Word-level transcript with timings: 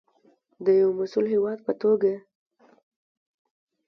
د 0.65 0.67
یو 0.81 0.89
مسوول 0.97 1.25
هیواد 1.33 1.59
په 1.67 1.73
توګه. 1.81 2.13